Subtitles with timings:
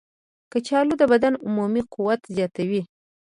[0.51, 2.81] کچالو د بدن عمومي قوت زیاتوي.